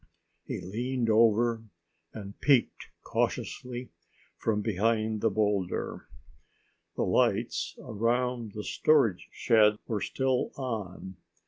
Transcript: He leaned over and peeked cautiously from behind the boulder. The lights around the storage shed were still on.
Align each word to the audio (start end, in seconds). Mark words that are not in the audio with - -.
He 0.47 0.59
leaned 0.59 1.11
over 1.11 1.61
and 2.11 2.39
peeked 2.39 2.87
cautiously 3.03 3.91
from 4.35 4.61
behind 4.61 5.21
the 5.21 5.29
boulder. 5.29 6.07
The 6.95 7.03
lights 7.05 7.77
around 7.79 8.53
the 8.53 8.63
storage 8.63 9.27
shed 9.31 9.77
were 9.85 10.01
still 10.01 10.53
on. 10.57 11.17